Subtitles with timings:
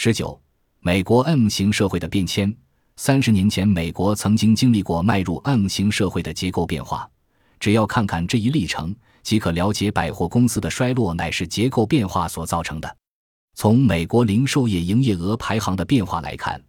[0.00, 0.40] 十九，
[0.78, 2.56] 美国 M 型社会的变迁。
[2.94, 7.10] 三十年前，美国曾经经历过迈入 M 型社会的结构变化。
[7.58, 12.96] 只要看看这一历程，即可了解百货公司的衰落乃是结构变化所造成的。
[13.56, 16.62] 从美国零售业营业额排行的变化来看，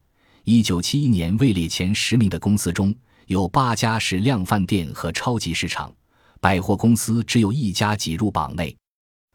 [0.43, 2.91] 一九七一年位列前十名的公司中
[3.27, 5.93] 有八家是量贩店和超级市场，
[6.41, 8.75] 百货公司只有一家挤入榜内。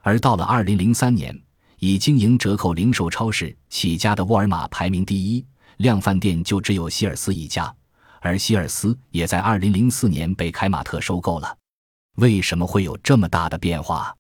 [0.03, 1.41] 而到了二零零三年，
[1.79, 5.45] 以经营折扣零售超市起家的沃尔玛排名第一。
[5.79, 7.75] 量贩店就只有希尔斯一家，
[8.21, 11.57] 而希尔斯也在二零零四年被凯马特收购了。
[12.17, 14.15] 为什么会有这么大的变化？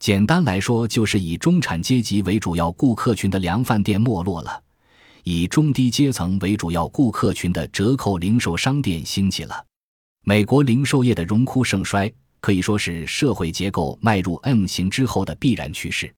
[0.00, 4.60] 简单来说，就是以中产阶级为主要顾客群的量贩店没落了，
[5.22, 9.64] 以中低阶层为主要顾客群的折扣零售商店兴起了。
[10.24, 16.12] 美国零售业的荣枯盛衰，可以说是社会结构迈入 M 型之后的必然趋势。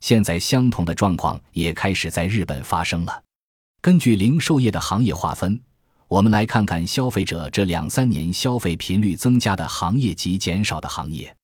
[0.00, 3.22] 现在，相同的状况也开始在日本发生了。
[3.80, 5.60] 根据零售业的行业划分，
[6.08, 11.34] 我们来看看消费者这两三年消费频率增加的行业及减少的行业。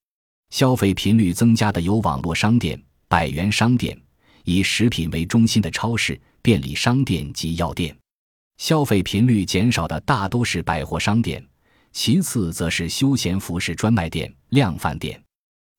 [0.51, 3.99] 消费频率增加的有网络商店、百元商店，
[4.45, 7.93] 以食品为中心的超市、便利商店及药店；
[8.59, 11.45] 消费频率减少的大都是百货商店，
[11.93, 15.21] 其次则是休闲服饰专卖店、量贩店。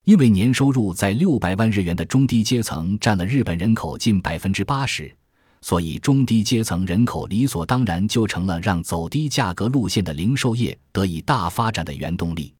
[0.05, 5.13] 因为年收入在六百万日元的中低阶层占了日本人口近百分之八十。
[5.61, 12.53] 所以，中低阶层人口理所当然就成了让走低价格路线的零售业得以大发展的原动力。